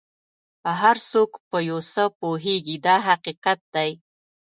[0.81, 3.91] هر څوک په یو څه پوهېږي دا حقیقت دی.